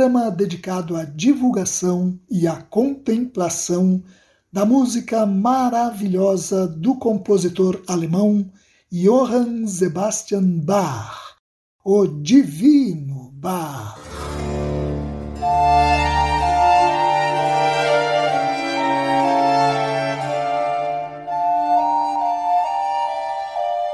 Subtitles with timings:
[0.00, 4.02] programa dedicado à divulgação e à contemplação
[4.50, 8.50] da música maravilhosa do compositor alemão
[8.90, 11.36] Johann Sebastian Bach,
[11.84, 13.98] o Divino Bach.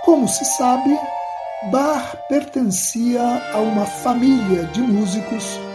[0.05, 0.97] Como se sabe,
[1.73, 3.21] Bach pertencia
[3.53, 5.66] a uma família de músicos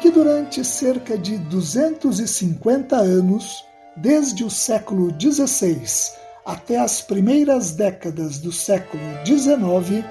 [0.00, 3.64] que durante cerca de 250 anos,
[3.96, 10.04] desde o século XVI até as primeiras décadas do século XIX,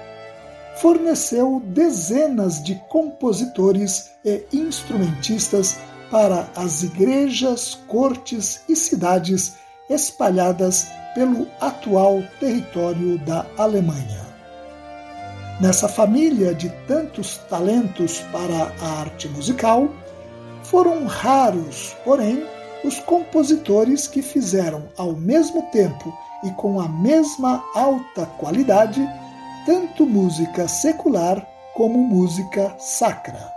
[0.79, 5.77] forneceu dezenas de compositores e instrumentistas
[6.11, 9.55] para as igrejas, cortes e cidades
[9.89, 14.26] espalhadas pelo atual território da Alemanha.
[15.59, 19.89] Nessa família de tantos talentos para a arte musical,
[20.61, 22.45] foram raros, porém,
[22.83, 26.13] os compositores que fizeram ao mesmo tempo
[26.43, 29.01] e com a mesma alta qualidade
[29.65, 33.51] tanto música secular como música sacra.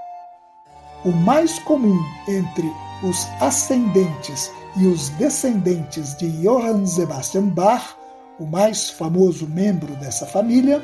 [1.04, 2.70] O mais comum entre
[3.02, 7.94] os ascendentes e os descendentes de Johann Sebastian Bach,
[8.38, 10.82] o mais famoso membro dessa família,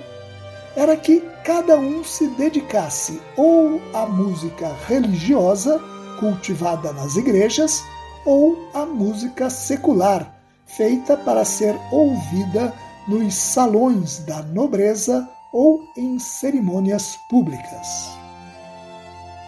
[0.77, 5.81] era que cada um se dedicasse ou à música religiosa,
[6.21, 7.83] cultivada nas igrejas,
[8.27, 12.75] ou à música secular, feita para ser ouvida
[13.09, 18.11] nos salões da nobreza ou em cerimônias públicas.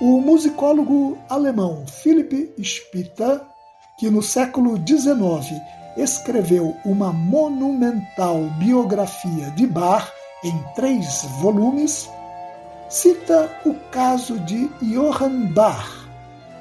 [0.00, 3.44] O musicólogo alemão Philipp Spitta,
[3.98, 5.60] que no século XIX
[5.96, 10.08] escreveu uma monumental biografia de Bach
[10.44, 12.08] em três volumes,
[12.88, 16.08] cita o caso de Johann Bach,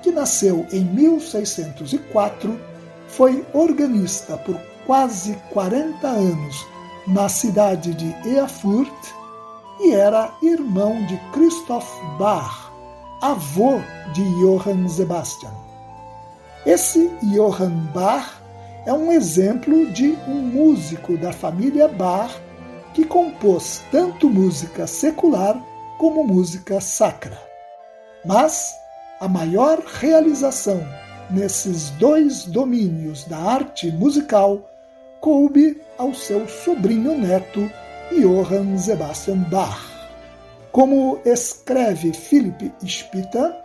[0.02, 2.60] que nasceu em 1604,
[3.08, 6.66] foi organista por quase 40 anos
[7.08, 8.94] na cidade de Erfurt
[9.80, 12.72] e era irmão de Christoph Bach,
[13.22, 13.80] avô
[14.14, 15.54] de Johann Sebastian.
[16.66, 18.42] Esse Johann Bach
[18.86, 22.42] é um exemplo de um músico da família Bach
[22.98, 25.64] que compôs tanto música secular
[26.00, 27.40] como música sacra.
[28.26, 28.76] Mas
[29.20, 30.84] a maior realização
[31.30, 34.68] nesses dois domínios da arte musical
[35.22, 37.70] coube ao seu sobrinho neto
[38.12, 39.80] Johann Sebastian Bach.
[40.72, 43.64] Como escreve Philipp Spitta,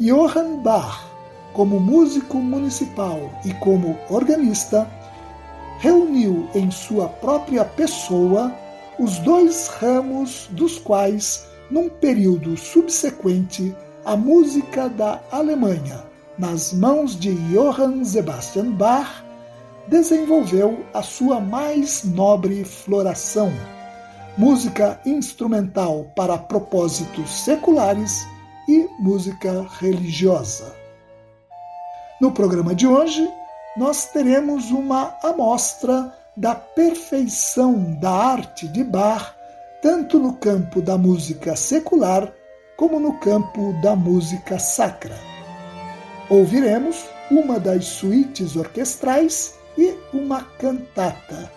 [0.00, 1.04] Johann Bach,
[1.52, 4.88] como músico municipal e como organista,
[5.78, 8.61] reuniu em sua própria pessoa
[9.02, 13.74] os dois ramos dos quais, num período subsequente,
[14.04, 16.04] a música da Alemanha,
[16.38, 19.24] nas mãos de Johann Sebastian Bach,
[19.88, 23.52] desenvolveu a sua mais nobre floração,
[24.38, 28.24] música instrumental para propósitos seculares
[28.68, 30.76] e música religiosa.
[32.20, 33.28] No programa de hoje,
[33.76, 39.34] nós teremos uma amostra da perfeição da arte de Bach,
[39.82, 42.32] tanto no campo da música secular
[42.76, 45.16] como no campo da música sacra.
[46.30, 51.50] Ouviremos uma das suítes orquestrais e uma cantata,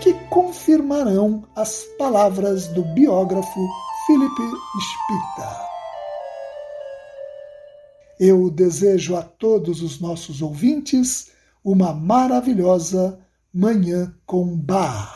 [0.00, 3.68] que confirmarão as palavras do biógrafo
[4.06, 5.70] Philippe Spitta.
[8.18, 11.30] Eu desejo a todos os nossos ouvintes
[11.64, 13.18] uma maravilhosa
[13.52, 15.12] Manhã com Bar.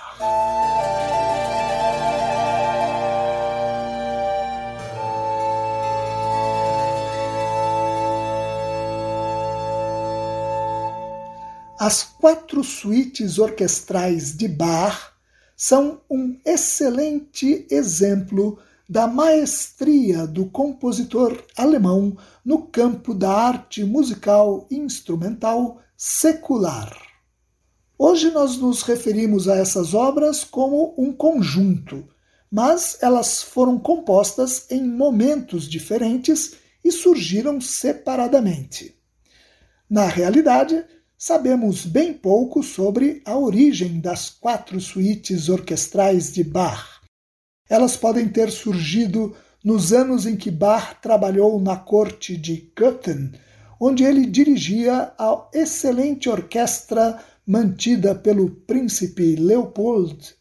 [11.79, 15.13] As quatro suítes orquestrais de Bach
[15.57, 18.59] são um excelente exemplo
[18.89, 27.14] da maestria do compositor alemão no campo da arte musical instrumental secular.
[27.97, 32.09] Hoje nós nos referimos a essas obras como um conjunto,
[32.51, 36.55] mas elas foram compostas em momentos diferentes
[36.85, 38.97] e surgiram separadamente.
[39.89, 40.85] Na realidade,
[41.17, 47.01] sabemos bem pouco sobre a origem das quatro suítes orquestrais de Bach.
[47.69, 53.33] Elas podem ter surgido nos anos em que Bach trabalhou na corte de Köthen,
[53.81, 60.35] onde ele dirigia a excelente orquestra mantida pelo príncipe Leopold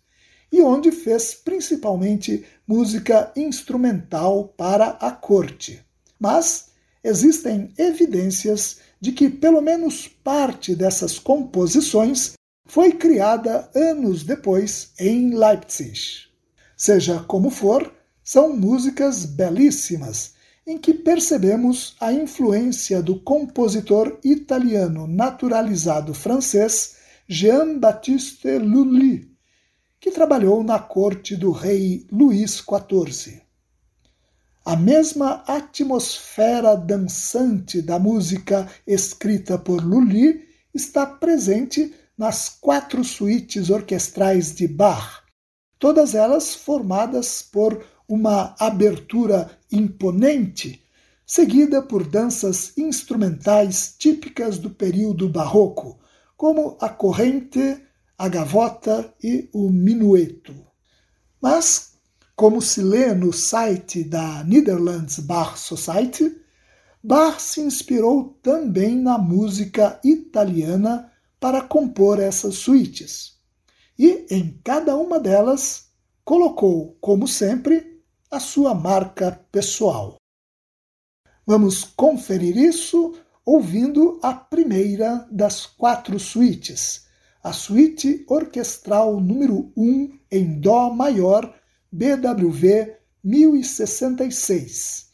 [0.51, 5.83] e onde fez principalmente música instrumental para a corte.
[6.19, 6.69] Mas
[7.03, 12.33] existem evidências de que pelo menos parte dessas composições
[12.65, 16.27] foi criada anos depois em Leipzig.
[16.77, 20.32] Seja como for, são músicas belíssimas
[20.65, 26.95] em que percebemos a influência do compositor italiano naturalizado francês
[27.27, 29.30] Jean-Baptiste Lully,
[30.00, 33.42] que trabalhou na corte do rei Luís XIV.
[34.65, 44.56] A mesma atmosfera dançante da música escrita por Lully está presente nas quatro suítes orquestrais
[44.56, 45.24] de Bach,
[45.77, 50.83] todas elas formadas por uma abertura imponente,
[51.25, 56.00] seguida por danças instrumentais típicas do período barroco,
[56.35, 57.81] como a corrente,
[58.17, 60.53] a gavota e o minueto.
[61.41, 61.94] Mas,
[62.35, 66.44] como se lê no site da Netherlands Bar Society,
[67.03, 73.33] Bach se inspirou também na música italiana para compor essas suítes.
[74.00, 75.89] E em cada uma delas
[76.23, 77.93] colocou, como sempre,
[78.33, 80.15] a sua marca pessoal.
[81.45, 83.13] Vamos conferir isso
[83.45, 87.06] ouvindo a primeira das quatro suítes,
[87.44, 91.53] a suíte orquestral número 1 em Dó maior,
[91.91, 95.12] BWV 1066.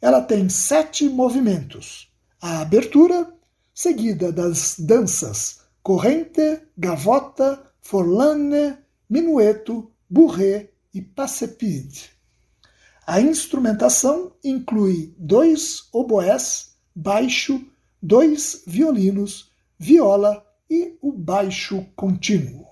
[0.00, 2.12] Ela tem sete movimentos.
[2.40, 3.34] A abertura,
[3.74, 8.78] seguida das danças corrente, gavota, forlane,
[9.10, 12.21] minueto, bourrée e passepide.
[13.06, 17.60] A instrumentação inclui dois oboés baixo,
[18.00, 22.64] dois violinos, viola e o baixo contínuo.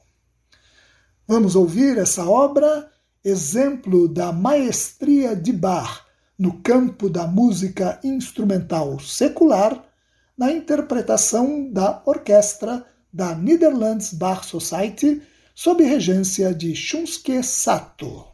[1.26, 2.90] Vamos ouvir essa obra,
[3.24, 6.06] exemplo da maestria de Bach
[6.38, 9.84] no campo da música instrumental secular,
[10.38, 15.22] na interpretação da orquestra da Netherlands Bach Society,
[15.54, 18.29] sob regência de Shunsuke Sato.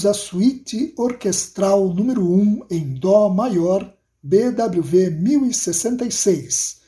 [0.00, 6.80] Ouvimos a suíte orquestral número 1 em Dó maior, BWV 1066,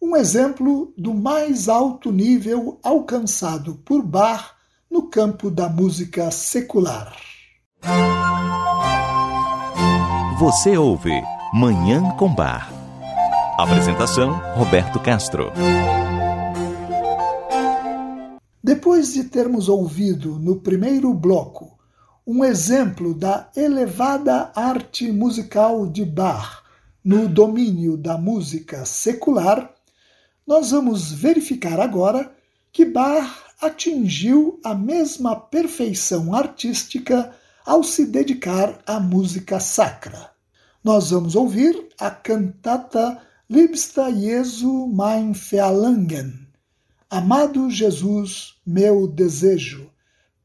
[0.00, 4.52] um exemplo do mais alto nível alcançado por Bach
[4.90, 7.14] no campo da música secular.
[10.38, 11.12] Você ouve
[11.52, 12.72] Manhã com Bar.
[13.58, 15.52] Apresentação Roberto Castro.
[18.62, 21.77] Depois de termos ouvido no primeiro bloco
[22.30, 26.62] um exemplo da elevada arte musical de Bach
[27.02, 29.74] no domínio da música secular,
[30.46, 32.30] nós vamos verificar agora
[32.70, 40.30] que Bach atingiu a mesma perfeição artística ao se dedicar à música sacra.
[40.84, 46.46] Nós vamos ouvir a cantata Liebster Jesu mein Verlangen,
[47.08, 49.90] Amado Jesus, meu desejo,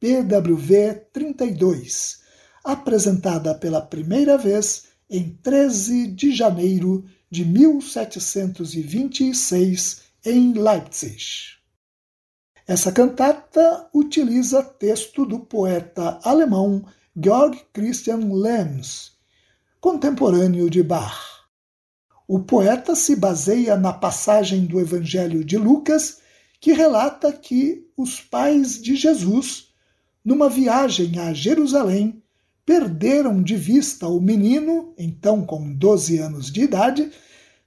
[0.03, 2.19] PWV 32,
[2.61, 11.53] apresentada pela primeira vez em 13 de janeiro de 1726 em Leipzig.
[12.67, 16.85] Essa cantata utiliza texto do poeta alemão
[17.15, 19.13] Georg Christian Lenz,
[19.79, 21.47] contemporâneo de Bach.
[22.27, 26.17] O poeta se baseia na passagem do Evangelho de Lucas
[26.59, 29.71] que relata que os pais de Jesus,
[30.23, 32.23] numa viagem a Jerusalém,
[32.65, 37.11] perderam de vista o menino, então com 12 anos de idade,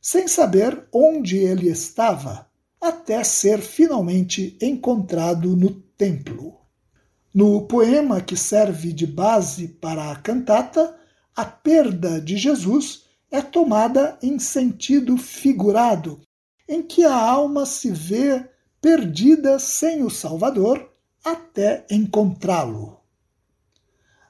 [0.00, 2.46] sem saber onde ele estava,
[2.80, 6.56] até ser finalmente encontrado no templo.
[7.34, 10.96] No poema que serve de base para a cantata,
[11.34, 16.20] a perda de Jesus é tomada em sentido figurado,
[16.66, 18.48] em que a alma se vê
[18.80, 20.95] perdida sem o Salvador
[21.26, 23.00] até encontrá-lo.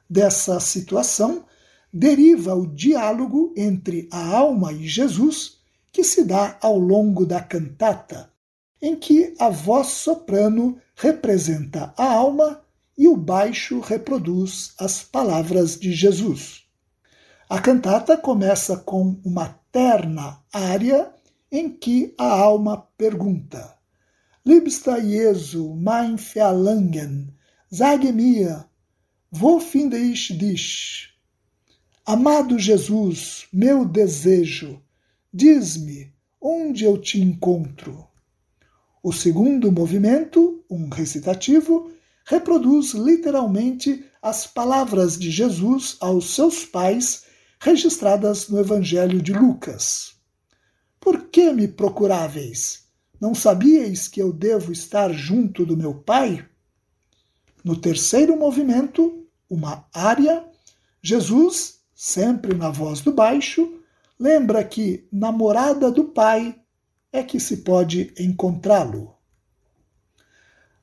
[0.08, 1.44] Dessa situação
[1.92, 5.58] deriva o diálogo entre a alma e Jesus,
[5.92, 8.30] que se dá ao longo da cantata,
[8.80, 12.62] em que a voz soprano representa a alma
[12.96, 16.62] e o baixo reproduz as palavras de Jesus.
[17.46, 21.12] A cantata começa com uma terna área
[21.52, 23.75] em que a alma pergunta:
[24.48, 27.36] Liebster Jesu, mein Verlangen,
[27.68, 28.64] sage mir,
[29.32, 31.08] wo finde ich dich?
[32.04, 34.80] Amado Jesus, meu desejo,
[35.32, 38.06] diz-me onde eu te encontro.
[39.02, 41.90] O segundo movimento, um recitativo,
[42.24, 47.24] reproduz literalmente as palavras de Jesus aos seus pais
[47.58, 50.14] registradas no Evangelho de Lucas.
[51.00, 52.85] Por que me procuráveis?
[53.20, 56.46] Não sabíeis que eu devo estar junto do meu Pai?
[57.64, 60.44] No terceiro movimento, uma área,
[61.02, 63.80] Jesus, sempre na voz do baixo,
[64.18, 66.60] lembra que na morada do Pai
[67.10, 69.14] é que se pode encontrá-lo.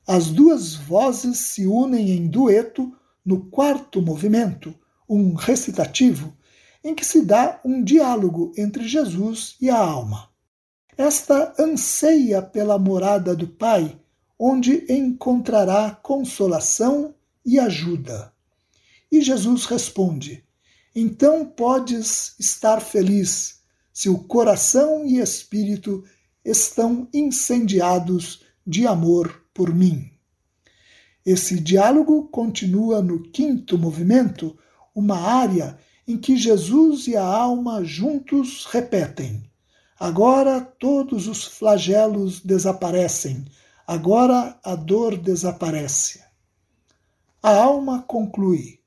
[0.06, 2.92] As duas vozes se unem em dueto
[3.24, 4.74] no quarto movimento,
[5.08, 6.36] um recitativo,
[6.82, 10.33] em que se dá um diálogo entre Jesus e a alma.
[10.96, 13.98] Esta anseia pela morada do Pai,
[14.38, 18.32] onde encontrará consolação e ajuda.
[19.10, 20.44] E Jesus responde:
[20.94, 23.60] Então podes estar feliz,
[23.92, 26.04] se o coração e espírito
[26.44, 30.12] estão incendiados de amor por mim.
[31.26, 34.56] Esse diálogo continua no quinto movimento,
[34.94, 35.76] uma área
[36.06, 39.42] em que Jesus e a alma juntos repetem:
[39.98, 43.44] Agora todos os flagelos desaparecem,
[43.86, 46.20] agora a dor desaparece.
[47.40, 48.80] A alma conclui: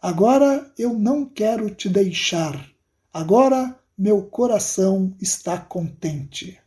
[0.00, 2.70] Agora eu não quero te deixar,
[3.12, 6.60] agora meu coração está contente.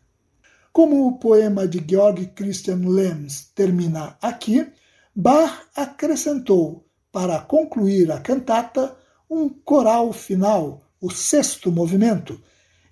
[0.73, 4.67] Como o poema de Georg Christian Lenz termina aqui,
[5.15, 8.95] Bach acrescentou, para concluir a cantata,
[9.29, 12.41] um coral final, o sexto movimento,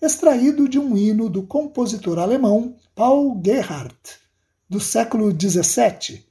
[0.01, 4.19] extraído de um hino do compositor alemão Paul Gerhardt,
[4.69, 6.25] do século XVII,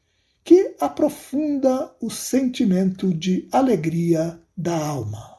[0.45, 5.37] que aprofunda o sentimento de alegria da alma.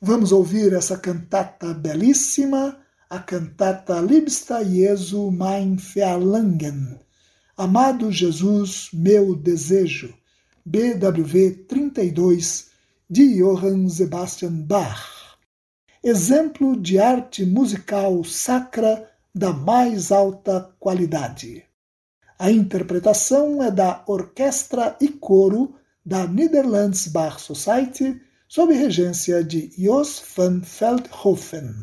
[0.00, 6.98] Vamos ouvir essa cantata belíssima, a cantata Liebster Jesu mein Verlangen,
[7.56, 10.12] Amado Jesus, meu desejo,
[10.64, 12.66] BWV 32,
[13.08, 15.15] de Johann Sebastian Bach
[16.08, 21.64] exemplo de arte musical sacra da mais alta qualidade.
[22.38, 25.74] A interpretação é da Orquestra e Coro
[26.04, 31.74] da Netherlands Bar Society, sob regência de Jos van Veldhoven.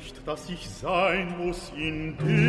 [0.00, 2.39] Nicht, dass ich sein muss in dem,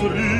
[0.00, 0.39] triste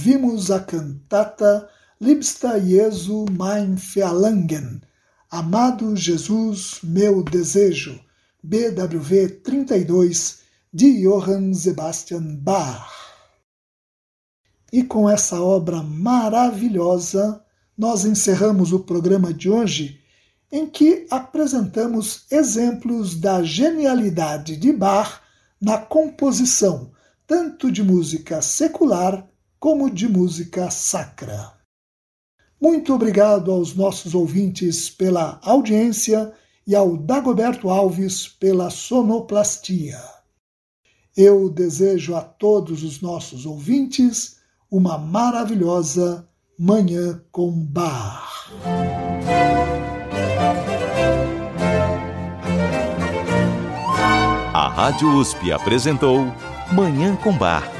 [0.00, 1.68] ouvimos a cantata
[2.00, 4.80] Liebster Jesu mein Verlangen,
[5.30, 8.00] Amado Jesus, meu desejo,
[8.42, 10.38] BWV 32,
[10.72, 12.90] de Johann Sebastian Bach.
[14.72, 17.44] E com essa obra maravilhosa,
[17.76, 20.00] nós encerramos o programa de hoje,
[20.50, 25.20] em que apresentamos exemplos da genialidade de Bach
[25.60, 26.90] na composição,
[27.26, 29.28] tanto de música secular
[29.60, 31.52] como de música sacra.
[32.58, 36.32] Muito obrigado aos nossos ouvintes pela audiência
[36.66, 39.98] e ao Dagoberto Alves pela sonoplastia.
[41.14, 44.36] Eu desejo a todos os nossos ouvintes
[44.70, 46.26] uma maravilhosa
[46.58, 48.50] Manhã com Bar.
[54.54, 56.20] A Rádio USP apresentou
[56.72, 57.79] Manhã com Bar.